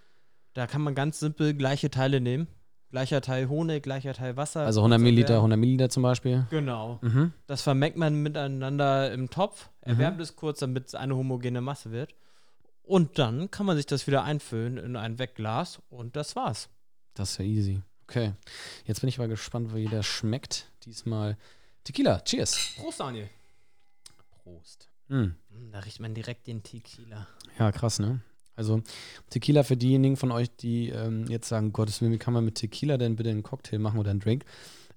[0.54, 2.46] Da kann man ganz simpel gleiche Teile nehmen.
[2.90, 4.61] Gleicher Teil Honig, gleicher Teil Wasser.
[4.66, 6.46] Also 100 und so Milliliter, der- 100 Milliliter zum Beispiel.
[6.50, 6.98] Genau.
[7.00, 7.32] Mhm.
[7.46, 10.22] Das vermengt man miteinander im Topf, erwärmt Mhm.
[10.22, 12.14] es kurz, damit es eine homogene Masse wird.
[12.82, 16.68] Und dann kann man sich das wieder einfüllen in ein Wegglas und das war's.
[17.14, 17.80] Das ist ja easy.
[18.02, 18.32] Okay.
[18.85, 20.70] Jetzt bin ich mal gespannt, wie der schmeckt.
[20.85, 21.38] Diesmal
[21.84, 22.20] Tequila.
[22.20, 22.74] Cheers.
[22.76, 23.28] Prost, Daniel.
[24.42, 24.88] Prost.
[25.08, 25.34] Hm,
[25.72, 27.26] Da riecht man direkt den Tequila.
[27.58, 28.20] Ja, krass, ne?
[28.54, 28.82] Also
[29.30, 32.56] Tequila für diejenigen von euch, die ähm, jetzt sagen, Gottes Willen, wie kann man mit
[32.56, 34.44] Tequila denn bitte einen Cocktail machen oder einen Drink?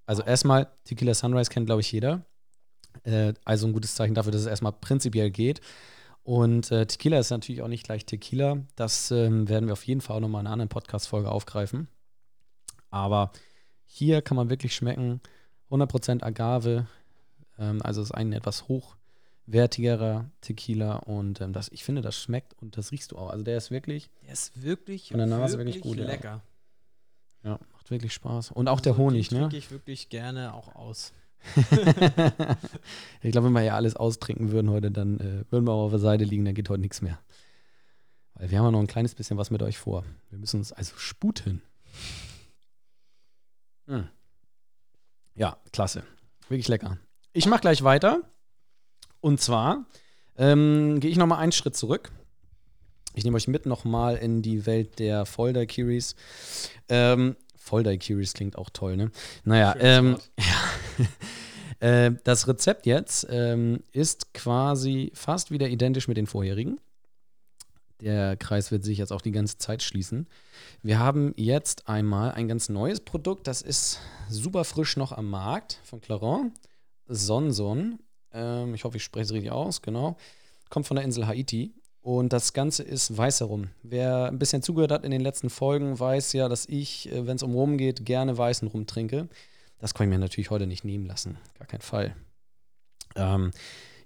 [0.05, 2.25] Also erstmal, Tequila Sunrise kennt, glaube ich, jeder.
[3.03, 5.61] Äh, also ein gutes Zeichen dafür, dass es erstmal prinzipiell geht.
[6.23, 8.57] Und äh, Tequila ist natürlich auch nicht gleich Tequila.
[8.75, 11.87] Das ähm, werden wir auf jeden Fall auch nochmal in einer anderen Podcast-Folge aufgreifen.
[12.89, 13.31] Aber
[13.85, 15.21] hier kann man wirklich schmecken,
[15.75, 16.88] 100% Agave.
[17.57, 20.97] Ähm, also es ist ein etwas hochwertigerer Tequila.
[20.97, 23.29] Und ähm, das, ich finde, das schmeckt und das riechst du auch.
[23.29, 26.05] Also der ist wirklich, Der ist wirklich, Von der Nase wirklich gut, ja.
[26.05, 26.41] lecker.
[27.43, 28.51] ja, macht wirklich Spaß.
[28.51, 29.41] Und auch der Also, Honig, die ne?
[29.41, 31.13] trinke ich wirklich gerne auch aus.
[33.21, 35.91] ich glaube, wenn wir ja alles austrinken würden heute, dann äh, würden wir auch auf
[35.91, 37.19] der Seite liegen, dann geht heute nichts mehr.
[38.33, 40.03] Weil wir haben ja noch ein kleines bisschen was mit euch vor.
[40.31, 41.61] Wir müssen uns also sputen.
[43.88, 44.07] Hm.
[45.35, 46.03] Ja, klasse.
[46.49, 46.97] Wirklich lecker.
[47.33, 48.21] Ich mache gleich weiter.
[49.19, 49.85] Und zwar
[50.37, 52.11] ähm, gehe ich nochmal einen Schritt zurück.
[53.13, 56.15] Ich nehme euch mit nochmal in die Welt der Voll-Daiquiris.
[56.89, 59.11] Ähm, Voll-Daiquiris klingt auch toll, ne?
[59.43, 60.31] Naja, ähm, Wort.
[61.79, 66.79] äh, das Rezept jetzt ähm, ist quasi fast wieder identisch mit den vorherigen.
[68.01, 70.27] Der Kreis wird sich jetzt auch die ganze Zeit schließen.
[70.84, 75.79] Wir haben jetzt einmal ein ganz neues Produkt, das ist super frisch noch am Markt
[75.84, 76.53] von Clarent.
[77.08, 77.99] Sonson.
[78.34, 80.17] Ähm, ich hoffe, ich spreche es richtig aus, genau.
[80.69, 81.73] Kommt von der Insel Haiti.
[82.01, 83.69] Und das Ganze ist weißer Rum.
[83.81, 87.36] Wer ein bisschen zugehört hat in den letzten Folgen, weiß ja, dass ich, äh, wenn
[87.38, 89.27] es um Rum geht, gerne weißen Rum trinke.
[89.79, 91.38] Das kann ich mir natürlich heute nicht nehmen lassen.
[91.58, 92.15] Gar kein Fall.
[93.15, 93.51] Ähm,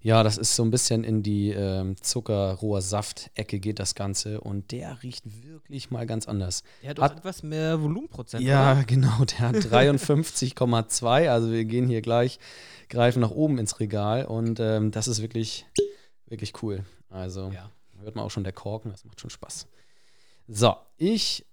[0.01, 5.01] ja, das ist so ein bisschen in die ähm, Zuckerrohrsaft-Ecke geht das Ganze und der
[5.03, 6.63] riecht wirklich mal ganz anders.
[6.81, 8.43] Der hat Hat- auch etwas mehr Volumenprozent.
[8.43, 8.83] Ja, oder?
[8.87, 11.29] genau, der hat 53,2.
[11.29, 12.39] Also wir gehen hier gleich,
[12.89, 15.65] greifen nach oben ins Regal und ähm, das ist wirklich,
[16.27, 16.85] wirklich cool.
[17.09, 17.69] Also Ja.
[18.01, 19.67] hört man auch schon der Korken, das macht schon Spaß.
[20.47, 21.45] So, ich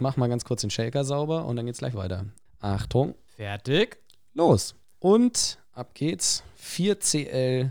[0.00, 2.26] mach mal ganz kurz den Shaker sauber und dann geht's gleich weiter.
[2.60, 3.98] Achtung, Fertig.
[4.34, 4.74] los.
[4.98, 6.42] Und ab geht's.
[6.62, 7.70] 4cl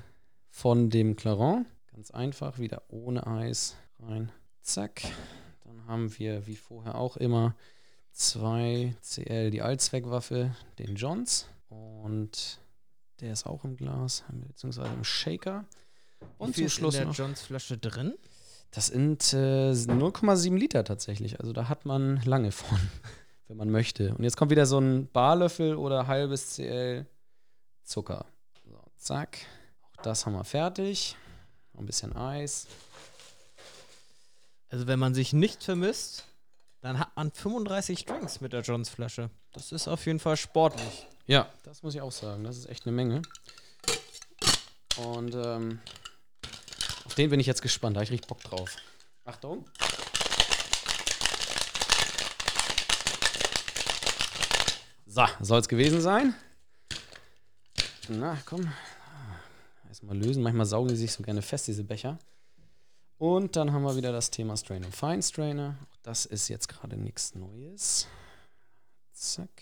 [0.62, 1.66] von dem Clarent.
[1.92, 4.32] Ganz einfach, wieder ohne Eis rein.
[4.62, 5.02] Zack.
[5.64, 7.56] Dann haben wir, wie vorher auch immer,
[8.16, 11.48] 2cl die Allzweckwaffe, den Johns.
[11.68, 12.60] Und
[13.22, 15.66] der ist auch im Glas, beziehungsweise im Shaker.
[16.38, 17.12] Und Und viel zum ist Schluss in der.
[17.12, 18.14] Johns Flasche drin?
[18.70, 21.40] Das sind äh, 0,7 Liter tatsächlich.
[21.40, 22.78] Also da hat man lange von,
[23.48, 24.14] wenn man möchte.
[24.14, 27.08] Und jetzt kommt wieder so ein Barlöffel oder halbes CL
[27.82, 28.28] Zucker.
[28.64, 29.40] So, zack.
[30.04, 31.16] Das haben wir fertig.
[31.78, 32.68] Ein bisschen Eis.
[34.70, 36.26] Also wenn man sich nicht vermisst,
[36.82, 39.30] dann hat man 35 Drinks mit der Johns Flasche.
[39.54, 41.08] Das ist auf jeden Fall sportlich.
[41.28, 42.44] Ja, das muss ich auch sagen.
[42.44, 43.22] Das ist echt eine Menge.
[44.98, 45.80] Und ähm,
[47.06, 47.96] auf den bin ich jetzt gespannt.
[47.96, 48.76] Da habe ich richtig Bock drauf.
[49.26, 49.66] Achtung.
[55.06, 56.34] So, soll es gewesen sein?
[58.08, 58.72] Na, komm.
[60.02, 60.42] Erstmal lösen.
[60.42, 62.18] Manchmal saugen die sich so gerne fest, diese Becher.
[63.20, 64.92] Und dann haben wir wieder das Thema Strainer.
[64.92, 65.78] Fine Strainer.
[65.92, 68.08] Auch das ist jetzt gerade nichts Neues.
[69.14, 69.62] Zack.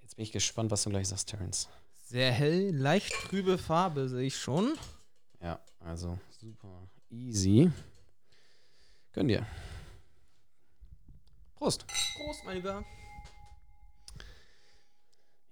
[0.00, 1.68] Jetzt bin ich gespannt, was du gleich sagst, Terence.
[2.04, 4.72] Sehr hell, leicht trübe Farbe sehe ich schon.
[5.42, 7.70] Ja, also super easy.
[9.12, 9.46] Gönn dir.
[11.56, 11.84] Prost.
[11.86, 12.82] Prost, mein Lieber.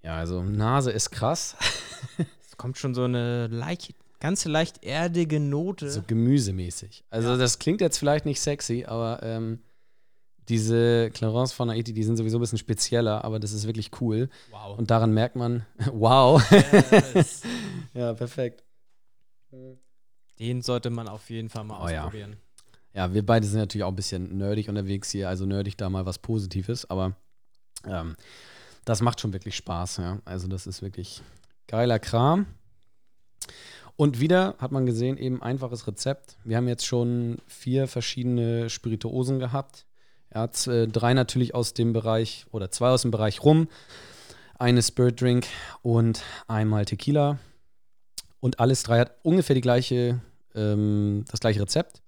[0.01, 1.57] Ja, also Nase ist krass.
[2.55, 5.91] Es kommt schon so eine leicht, ganz leicht erdige Note.
[5.91, 7.03] So gemüsemäßig.
[7.11, 9.59] Also das klingt jetzt vielleicht nicht sexy, aber ähm,
[10.49, 14.29] diese Clarence von Haiti, die sind sowieso ein bisschen spezieller, aber das ist wirklich cool.
[14.53, 14.79] wow.
[14.79, 16.41] Und daran merkt man, wow.
[17.15, 17.43] Yes.
[17.93, 18.63] ja, perfekt.
[20.39, 22.03] Den sollte man auf jeden Fall mal Oh ja.
[22.05, 22.37] ausprobieren.
[22.93, 26.07] ja, wir beide sind natürlich auch ein bisschen nerdig unterwegs hier, also nerdig da mal
[26.07, 27.17] was Positives, aber
[27.85, 28.15] ähm,
[28.85, 30.21] das macht schon wirklich Spaß, ja.
[30.25, 31.21] Also das ist wirklich
[31.69, 32.47] geiler Kram.
[33.97, 36.37] Und wieder hat man gesehen, eben einfaches Rezept.
[36.45, 39.87] Wir haben jetzt schon vier verschiedene Spirituosen gehabt.
[40.31, 43.69] Er hat äh, drei natürlich aus dem Bereich oder zwei aus dem Bereich Rum,
[44.59, 45.47] eine Spirit Drink
[45.83, 47.39] und einmal Tequila.
[48.41, 50.21] Und alles drei hat ungefähr die gleiche,
[50.57, 52.03] ähm, das gleiche Rezept.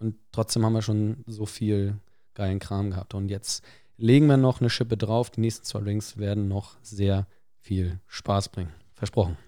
[0.00, 1.94] Und trotzdem haben wir schon so viel
[2.34, 3.14] geilen Kram gehabt.
[3.14, 3.62] Und jetzt
[3.96, 5.30] legen wir noch eine Schippe drauf.
[5.30, 7.26] Die nächsten zwei Drinks werden noch sehr
[7.60, 8.72] viel Spaß bringen.
[9.00, 9.38] Versprochen.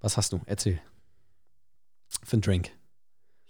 [0.00, 0.40] Was hast du?
[0.46, 0.80] Erzähl.
[2.22, 2.70] Für einen Drink.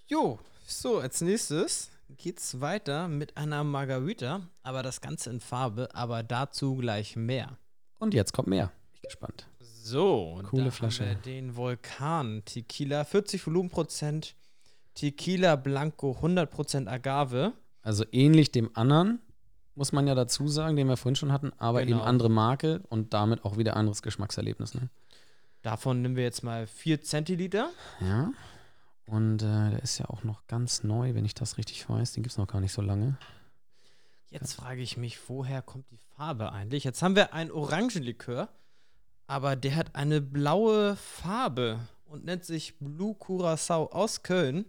[0.07, 6.23] Jo, so, als nächstes geht's weiter mit einer Margarita, aber das Ganze in Farbe, aber
[6.23, 7.59] dazu gleich mehr.
[7.99, 8.73] Und jetzt kommt mehr.
[8.95, 9.47] Ich bin gespannt.
[9.61, 11.03] So, Coole Flasche.
[11.05, 14.37] haben wir den Vulkan Tequila, 40 Volumenprozent,
[14.95, 17.53] Tequila Blanco, 100% Agave.
[17.83, 19.21] Also ähnlich dem anderen,
[19.75, 21.99] muss man ja dazu sagen, den wir vorhin schon hatten, aber Genau.
[21.99, 24.73] eben andere Marke und damit auch wieder anderes Geschmackserlebnis.
[24.73, 24.89] Ne?
[25.67, 27.73] Davon nehmen wir jetzt mal 4 Zentiliter.
[27.99, 28.31] Ja.
[29.05, 32.13] Und äh, der ist ja auch noch ganz neu, wenn ich das richtig weiß.
[32.13, 33.19] Den gibt es noch gar nicht so lange.
[34.31, 36.85] Jetzt frage ich mich, woher kommt die Farbe eigentlich?
[36.85, 38.49] Jetzt haben wir einen Orangenlikör,
[39.27, 44.67] aber der hat eine blaue Farbe und nennt sich Blue Curacao aus Köln.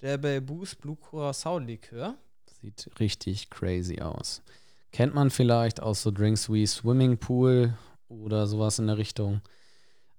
[0.00, 2.16] Der Belbus Blue Curacao Likör.
[2.60, 4.42] Sieht richtig crazy aus.
[4.90, 9.42] Kennt man vielleicht aus so Drinks wie Swimming Pool oder sowas in der Richtung.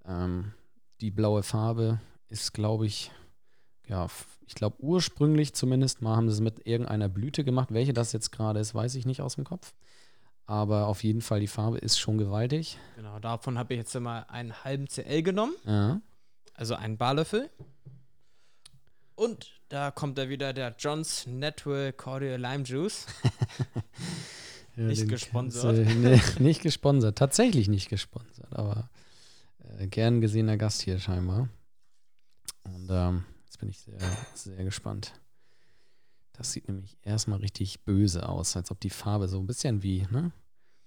[0.06, 0.54] Ähm,
[1.02, 3.12] die blaue Farbe ist, glaube ich,
[3.88, 4.08] ja,
[4.48, 7.70] ich glaube ursprünglich zumindest mal haben sie es mit irgendeiner Blüte gemacht.
[7.72, 9.74] Welche das jetzt gerade ist, weiß ich nicht aus dem Kopf.
[10.46, 12.78] Aber auf jeden Fall, die Farbe ist schon gewaltig.
[12.96, 16.02] Genau, davon habe ich jetzt mal einen halben CL genommen, Ja.
[16.56, 17.50] also einen Barlöffel.
[19.16, 23.06] Und da kommt da wieder der Johns Natural Cordial Lime Juice.
[24.78, 25.78] Ja, Nicht gesponsert.
[25.80, 27.18] du- nee, nicht gesponsert.
[27.18, 28.90] Tatsächlich nicht gesponsert, aber
[29.88, 31.50] gern gesehener Gast hier scheinbar.
[32.64, 33.98] Und ähm, jetzt bin ich sehr,
[34.34, 35.14] sehr gespannt.
[36.34, 40.08] Das sieht nämlich erstmal richtig böse aus, als ob die Farbe so ein bisschen wie,
[40.12, 40.32] ne?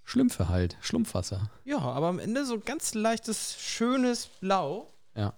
[0.03, 1.51] Schlümpfe halt, Schlumpfwasser.
[1.65, 4.93] Ja, aber am Ende so ganz leichtes, schönes Blau.
[5.15, 5.35] Ja.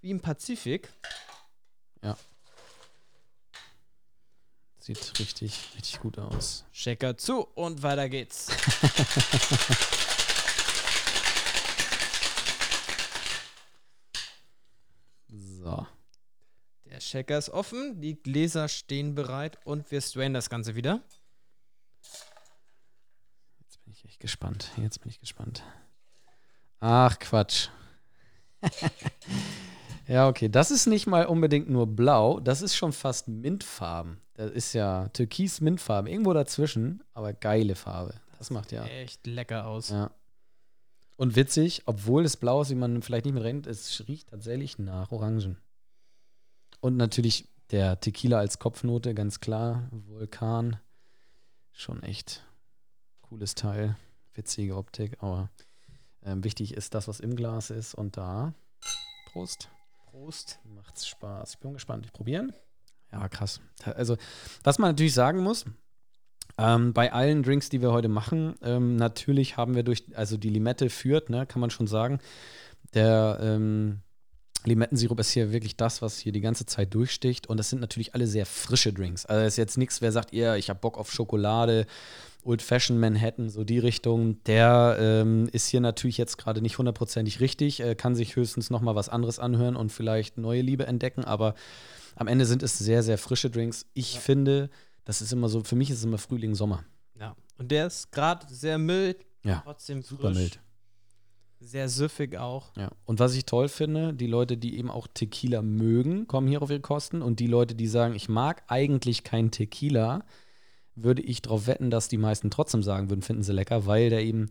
[0.00, 0.88] Wie im Pazifik.
[4.82, 6.64] Sieht richtig, richtig gut aus.
[6.72, 8.48] Shaker zu und weiter geht's.
[15.70, 15.86] So.
[16.86, 21.02] Der Shaker ist offen, die Gläser stehen bereit und wir strainen das Ganze wieder.
[23.60, 24.70] Jetzt bin ich echt gespannt.
[24.76, 25.62] Jetzt bin ich gespannt.
[26.80, 27.68] Ach, Quatsch.
[30.08, 30.48] ja, okay.
[30.48, 32.40] Das ist nicht mal unbedingt nur blau.
[32.40, 34.20] Das ist schon fast Mintfarben.
[34.34, 36.10] Das ist ja Türkis-Mintfarben.
[36.10, 38.14] Irgendwo dazwischen, aber geile Farbe.
[38.38, 38.84] Das macht ja.
[38.86, 39.90] Echt lecker aus.
[39.90, 40.10] ja.
[41.20, 44.78] Und witzig, obwohl es blau ist, wie man vielleicht nicht mit rennt, es riecht tatsächlich
[44.78, 45.58] nach Orangen.
[46.80, 49.86] Und natürlich der Tequila als Kopfnote, ganz klar.
[49.90, 50.80] Vulkan.
[51.72, 52.42] Schon echt
[53.20, 53.98] cooles Teil.
[54.32, 55.50] Witzige Optik, aber
[56.22, 57.92] ähm, wichtig ist das, was im Glas ist.
[57.92, 58.54] Und da,
[59.26, 59.68] Prost,
[60.06, 60.58] Prost.
[60.64, 61.52] macht's Spaß.
[61.52, 62.06] Ich bin gespannt.
[62.06, 62.54] Ich probieren?
[63.12, 63.60] Ja, krass.
[63.84, 64.16] Also,
[64.64, 65.66] was man natürlich sagen muss,
[66.60, 70.50] ähm, bei allen Drinks, die wir heute machen, ähm, natürlich haben wir durch, also die
[70.50, 72.20] Limette führt, ne, kann man schon sagen.
[72.94, 74.00] Der ähm,
[74.64, 77.46] Limettensirup ist hier wirklich das, was hier die ganze Zeit durchsticht.
[77.46, 79.24] Und das sind natürlich alle sehr frische Drinks.
[79.26, 81.86] Also ist jetzt nichts, wer sagt, ihr, ich habe Bock auf Schokolade,
[82.42, 84.42] Old Fashioned Manhattan, so die Richtung.
[84.44, 88.80] Der ähm, ist hier natürlich jetzt gerade nicht hundertprozentig richtig, äh, kann sich höchstens noch
[88.80, 91.24] mal was anderes anhören und vielleicht neue Liebe entdecken.
[91.24, 91.54] Aber
[92.16, 93.86] am Ende sind es sehr, sehr frische Drinks.
[93.94, 94.68] Ich finde,
[95.04, 96.84] das ist immer so, für mich ist es immer Frühling, Sommer.
[97.18, 97.34] Ja.
[97.58, 100.60] Und der ist gerade sehr mild, Ja, trotzdem super frisch, mild.
[101.62, 102.74] Sehr süffig auch.
[102.76, 102.90] Ja.
[103.04, 106.70] Und was ich toll finde, die Leute, die eben auch Tequila mögen, kommen hier auf
[106.70, 107.20] ihre Kosten.
[107.20, 110.24] Und die Leute, die sagen, ich mag eigentlich kein Tequila,
[110.94, 114.22] würde ich darauf wetten, dass die meisten trotzdem sagen würden, finden sie lecker, weil der
[114.24, 114.48] eben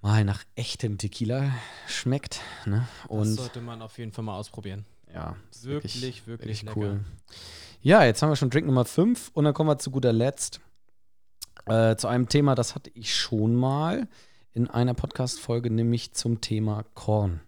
[0.00, 1.52] mal nach echtem Tequila
[1.86, 2.40] schmeckt.
[2.64, 2.88] Ne?
[3.02, 4.86] das Und sollte man auf jeden Fall mal ausprobieren.
[5.12, 6.76] ja, ist Wirklich, wirklich, lecker.
[6.80, 7.00] cool.
[7.82, 10.60] Ja, jetzt haben wir schon Drink Nummer 5 und dann kommen wir zu guter Letzt
[11.64, 14.06] äh, zu einem Thema, das hatte ich schon mal
[14.52, 17.40] in einer Podcast-Folge, nämlich zum Thema Korn.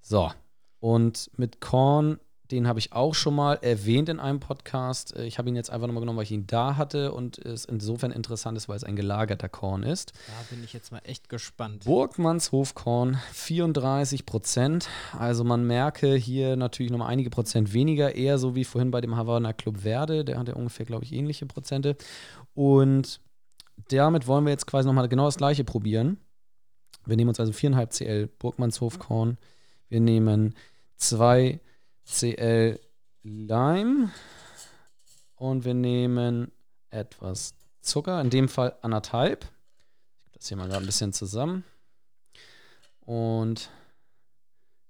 [0.00, 0.30] So,
[0.78, 5.16] und mit Korn Den habe ich auch schon mal erwähnt in einem Podcast.
[5.16, 7.64] Äh, Ich habe ihn jetzt einfach nochmal genommen, weil ich ihn da hatte und es
[7.64, 10.12] insofern interessant ist, weil es ein gelagerter Korn ist.
[10.26, 11.84] Da bin ich jetzt mal echt gespannt.
[11.84, 14.88] Burgmanns Hofkorn 34 Prozent.
[15.18, 19.16] Also man merke hier natürlich nochmal einige Prozent weniger, eher so wie vorhin bei dem
[19.16, 20.24] Havana Club Verde.
[20.24, 21.96] Der hat ja ungefähr, glaube ich, ähnliche Prozente.
[22.54, 23.20] Und
[23.88, 26.18] damit wollen wir jetzt quasi nochmal genau das gleiche probieren.
[27.04, 29.38] Wir nehmen uns also 4,5 CL Burgmanns Hofkorn.
[29.88, 30.54] Wir nehmen
[30.96, 31.60] 2
[32.06, 32.80] CL
[33.22, 34.10] Lime.
[35.34, 36.52] Und wir nehmen
[36.90, 39.44] etwas Zucker, in dem Fall anderthalb.
[39.44, 41.64] Ich gebe das hier mal gerade ein bisschen zusammen.
[43.00, 43.70] Und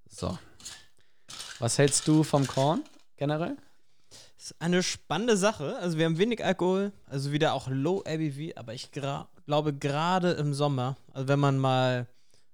[0.09, 0.39] so.
[1.59, 2.85] Was hältst du vom Korn
[3.17, 3.57] generell?
[4.11, 5.77] Das ist eine spannende Sache.
[5.79, 10.55] Also wir haben wenig Alkohol, also wieder auch Low ABV, aber ich glaube gerade im
[10.55, 12.07] Sommer, also wenn man mal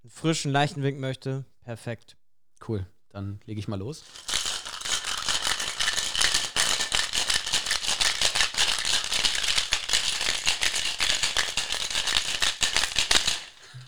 [0.02, 2.16] einen frischen, leichten Wink möchte, perfekt.
[2.66, 2.86] Cool.
[3.10, 4.04] Dann lege ich mal los.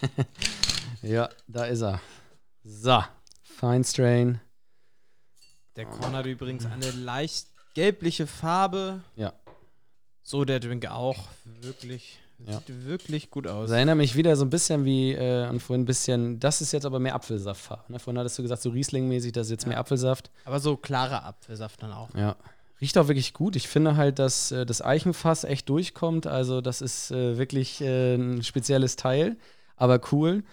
[1.02, 2.00] ja, da ist er.
[2.64, 3.02] So,
[3.42, 4.40] Fine Strain.
[5.76, 9.02] Der Korn hat übrigens eine leicht gelbliche Farbe.
[9.16, 9.32] Ja.
[10.22, 11.28] So der Drink auch.
[11.60, 12.58] Wirklich, Ja.
[12.58, 13.68] sieht wirklich gut aus.
[13.68, 16.38] Das erinnert mich wieder so ein bisschen wie äh, an vorhin ein bisschen.
[16.40, 17.92] Das ist jetzt aber mehr Apfelsaftfarbe.
[17.92, 17.98] Ne?
[17.98, 19.70] Vorhin hattest du gesagt, so Riesling-mäßig, das ist jetzt Ja.
[19.70, 20.30] mehr Apfelsaft.
[20.44, 22.14] Aber so klarer Apfelsaft dann auch.
[22.14, 22.36] Ja.
[22.80, 23.56] Riecht auch wirklich gut.
[23.56, 26.26] Ich finde halt, dass äh, das Eichenfass echt durchkommt.
[26.26, 29.36] Also, das ist äh, wirklich äh, ein spezielles Teil,
[29.76, 30.44] aber cool.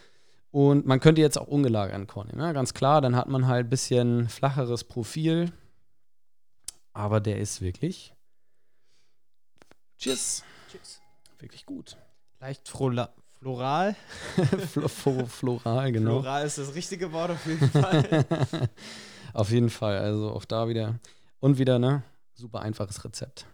[0.52, 2.40] Und man könnte jetzt auch ungelagerten Korn nehmen.
[2.42, 2.54] Ne?
[2.54, 5.52] Ganz klar, dann hat man halt ein bisschen flacheres Profil.
[6.94, 8.14] Aber der ist wirklich.
[9.98, 10.44] Tschüss.
[10.70, 11.00] Tschüss.
[11.40, 11.96] Wirklich gut.
[12.40, 13.96] Leicht frola- floral.
[14.74, 16.22] Flo- flo- Floral, genau.
[16.22, 18.26] Floral ist das richtige Wort auf jeden Fall.
[19.34, 19.98] Auf jeden Fall.
[19.98, 21.00] Also auch da wieder.
[21.40, 22.04] Und wieder, ne?
[22.34, 23.46] Super einfaches Rezept.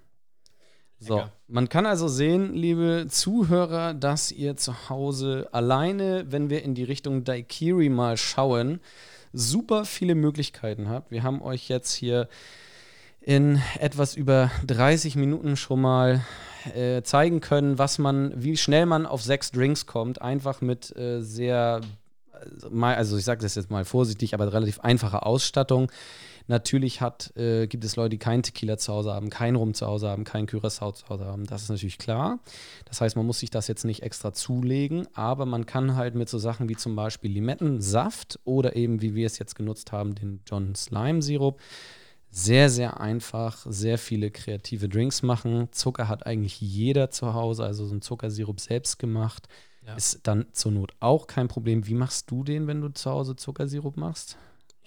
[1.00, 6.74] So, man kann also sehen, liebe Zuhörer, dass ihr zu Hause alleine, wenn wir in
[6.74, 8.80] die Richtung Daikiri mal schauen,
[9.32, 11.12] super viele Möglichkeiten habt.
[11.12, 12.28] Wir haben euch jetzt hier
[13.22, 16.26] in etwas über 30 Minuten schon mal
[16.74, 21.22] äh, zeigen können, was man, wie schnell man auf sechs Drinks kommt, einfach mit äh,
[21.22, 21.82] sehr,
[22.32, 25.92] also also ich sage das jetzt mal vorsichtig, aber relativ einfacher Ausstattung.
[26.48, 29.86] Natürlich hat, äh, gibt es Leute, die keinen Tequila zu Hause haben, keinen Rum zu
[29.86, 31.46] Hause haben, keinen Curacao zu Hause haben.
[31.46, 32.40] Das ist natürlich klar.
[32.86, 36.30] Das heißt, man muss sich das jetzt nicht extra zulegen, aber man kann halt mit
[36.30, 40.40] so Sachen wie zum Beispiel Limettensaft oder eben, wie wir es jetzt genutzt haben, den
[40.46, 41.60] John Slime Sirup,
[42.30, 45.70] sehr, sehr einfach, sehr viele kreative Drinks machen.
[45.72, 49.48] Zucker hat eigentlich jeder zu Hause, also so ein Zuckersirup selbst gemacht.
[49.86, 49.96] Ja.
[49.96, 51.88] Ist dann zur Not auch kein Problem.
[51.88, 54.38] Wie machst du den, wenn du zu Hause Zuckersirup machst?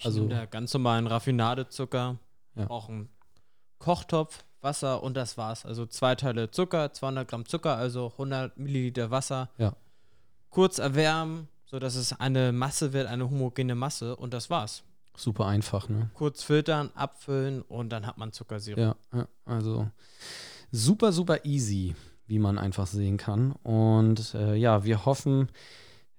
[0.03, 2.17] Also Also- der ganz normalen Raffinadezucker,
[2.55, 2.69] Ja.
[2.69, 3.09] auch einen
[3.79, 5.65] Kochtopf, Wasser und das war's.
[5.65, 9.49] Also zwei Teile Zucker, 200 Gramm Zucker, also 100 Milliliter Wasser.
[9.57, 9.75] Ja.
[10.49, 14.83] Kurz erwärmen, sodass es eine Masse wird, eine homogene Masse und das war's.
[15.17, 16.09] Super einfach, ne?
[16.13, 18.77] Kurz filtern, abfüllen und dann hat man Zuckersirup.
[18.79, 19.89] Ja, ja, also
[20.71, 21.95] super, super easy,
[22.27, 23.53] wie man einfach sehen kann.
[23.63, 25.49] Und äh, ja, wir hoffen,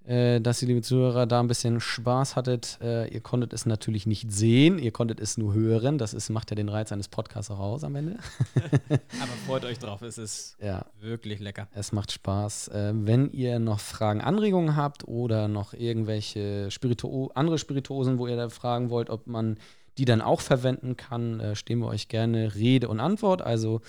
[0.06, 2.78] äh, dass ihr, liebe Zuhörer, da ein bisschen Spaß hattet.
[2.82, 5.98] Äh, ihr konntet es natürlich nicht sehen, ihr konntet es nur hören.
[5.98, 8.16] Das ist, macht ja den Reiz eines Podcasts auch aus am Ende.
[8.90, 11.68] Aber freut euch drauf, es ist Ja, wirklich lecker.
[11.74, 12.68] es macht Spaß.
[12.68, 18.36] Äh, wenn ihr noch Fragen, Anregungen habt oder noch irgendwelche Spirituo andere Spirituosen, wo ihr
[18.36, 19.56] da fragen wollt, ob man
[19.98, 23.42] die dann auch verwenden kann, äh, stehen wir euch gerne Rede und Antwort.
[23.42, 23.82] Also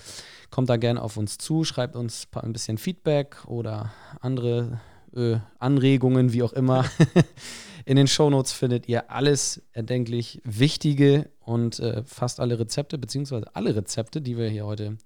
[0.50, 4.80] kommt da gerne auf uns zu, schreibt uns ein bisschen Feedback oder andere
[5.14, 6.84] äh, Anregungen, wie auch immer.
[7.86, 13.76] In den Shownotes findet ihr alles erdenklich Wichtige und äh, fast alle Rezepte, beziehungsweise alle
[13.76, 14.96] Rezepte, die wir hier heute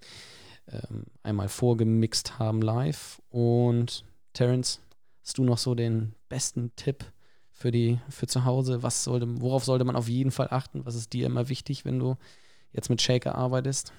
[0.71, 3.21] ähm, einmal vorgemixt haben live.
[3.31, 4.81] Und Terence,
[5.23, 7.05] hast du noch so den besten Tipp
[7.53, 8.83] für die für zu Hause?
[8.85, 10.87] Was sollte, worauf sollte man auf jeden Fall achten?
[10.87, 12.17] Was ist dir immer wichtig, wenn du
[12.73, 13.93] jetzt mit Shaker arbeitest?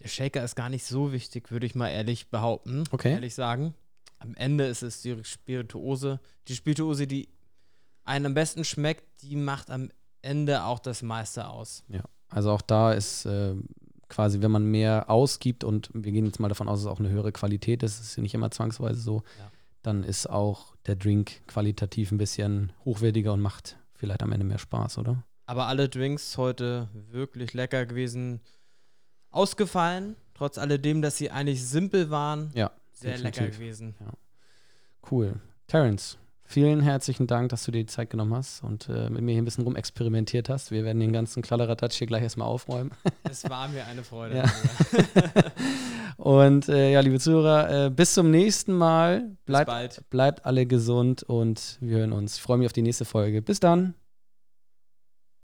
[0.00, 2.82] Der Shaker ist gar nicht so wichtig, würde ich mal ehrlich behaupten.
[2.90, 3.12] Okay.
[3.12, 3.74] Ehrlich sagen.
[4.22, 6.20] Am Ende ist es die Spirituose.
[6.48, 7.28] Die Spirituose, die
[8.04, 9.90] einem am besten schmeckt, die macht am
[10.22, 11.84] Ende auch das meiste aus.
[11.88, 13.54] Ja, also auch da ist äh,
[14.08, 17.00] quasi, wenn man mehr ausgibt und wir gehen jetzt mal davon aus, dass es auch
[17.00, 19.50] eine höhere Qualität ist, ist ja nicht immer zwangsweise so, Ja.
[19.82, 24.58] dann ist auch der Drink qualitativ ein bisschen hochwertiger und macht vielleicht am Ende mehr
[24.58, 25.24] Spaß, oder?
[25.46, 28.40] Aber alle Drinks heute wirklich lecker gewesen.
[29.30, 32.50] Ausgefallen, trotz alledem, dass sie eigentlich simpel waren.
[32.54, 32.70] Ja,
[33.02, 33.40] Sehr definitiv.
[33.42, 33.94] lecker gewesen.
[35.10, 35.34] Cool.
[35.66, 36.18] Terence,
[36.52, 39.40] Vielen herzlichen Dank, dass du dir die Zeit genommen hast und äh, mit mir hier
[39.40, 40.70] ein bisschen rumexperimentiert hast.
[40.70, 42.90] Wir werden den ganzen Kladderadatsch hier gleich erstmal aufräumen.
[43.30, 44.36] Es war mir eine Freude.
[44.36, 44.44] Ja.
[46.18, 49.30] und äh, ja, liebe Zuhörer, äh, bis zum nächsten Mal.
[49.46, 50.10] Bleibt, bald.
[50.10, 52.36] bleibt alle gesund und wir hören uns.
[52.36, 53.40] Ich freue mich auf die nächste Folge.
[53.40, 53.94] Bis dann.